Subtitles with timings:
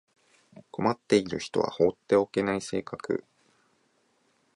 [0.71, 3.23] 困っている人は放っておけない性格